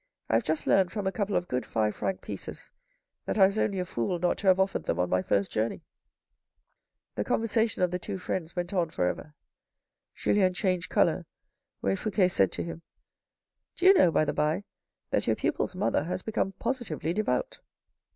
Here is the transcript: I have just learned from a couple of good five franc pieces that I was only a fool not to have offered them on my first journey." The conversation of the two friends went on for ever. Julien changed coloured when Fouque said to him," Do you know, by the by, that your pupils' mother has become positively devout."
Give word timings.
I 0.31 0.33
have 0.33 0.43
just 0.43 0.65
learned 0.65 0.91
from 0.91 1.05
a 1.05 1.11
couple 1.11 1.35
of 1.35 1.47
good 1.47 1.63
five 1.63 1.95
franc 1.95 2.21
pieces 2.21 2.71
that 3.25 3.37
I 3.37 3.45
was 3.45 3.59
only 3.59 3.77
a 3.77 3.85
fool 3.85 4.17
not 4.17 4.39
to 4.39 4.47
have 4.47 4.59
offered 4.59 4.85
them 4.85 4.97
on 4.97 5.11
my 5.11 5.21
first 5.21 5.51
journey." 5.51 5.83
The 7.13 7.23
conversation 7.23 7.83
of 7.83 7.91
the 7.91 7.99
two 7.99 8.17
friends 8.17 8.55
went 8.55 8.73
on 8.73 8.89
for 8.89 9.05
ever. 9.05 9.35
Julien 10.15 10.55
changed 10.55 10.89
coloured 10.89 11.27
when 11.81 11.95
Fouque 11.97 12.31
said 12.31 12.51
to 12.53 12.63
him," 12.63 12.81
Do 13.77 13.85
you 13.85 13.93
know, 13.93 14.09
by 14.09 14.25
the 14.25 14.33
by, 14.33 14.63
that 15.11 15.27
your 15.27 15.35
pupils' 15.35 15.75
mother 15.75 16.05
has 16.05 16.23
become 16.23 16.53
positively 16.53 17.13
devout." 17.13 17.59